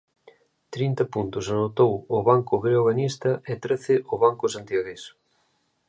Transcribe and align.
Trinta 0.73 1.03
puntos 1.13 1.45
anotou 1.53 1.91
o 2.17 2.19
banco 2.29 2.53
breoganista 2.63 3.31
e 3.51 3.53
trece 3.63 3.95
o 4.13 4.15
banco 4.23 4.45
santiagués. 4.55 5.03